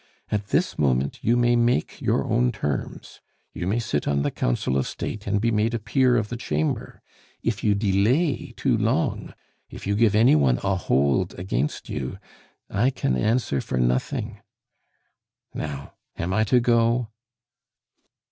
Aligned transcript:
At 0.31 0.47
this 0.47 0.79
moment 0.79 1.19
you 1.21 1.37
may 1.37 1.55
make 1.55 2.01
your 2.01 2.23
own 2.25 2.51
terms; 2.51 3.19
you 3.53 3.67
may 3.67 3.77
sit 3.77 4.07
on 4.07 4.23
the 4.23 4.31
Council 4.31 4.75
of 4.75 4.87
State 4.87 5.27
and 5.27 5.39
be 5.39 5.51
made 5.51 5.75
a 5.75 5.77
Peer 5.77 6.17
of 6.17 6.29
the 6.29 6.37
Chamber. 6.37 7.03
If 7.43 7.63
you 7.63 7.75
delay 7.75 8.55
too 8.57 8.75
long, 8.75 9.35
if 9.69 9.85
you 9.85 9.93
give 9.95 10.15
any 10.15 10.35
one 10.35 10.57
a 10.63 10.75
hold 10.75 11.37
against 11.37 11.87
you, 11.87 12.17
I 12.67 12.89
can 12.89 13.15
answer 13.15 13.61
for 13.61 13.77
nothing. 13.77 14.41
Now, 15.53 15.93
am 16.17 16.33
I 16.33 16.45
to 16.45 16.59
go?" 16.59 17.09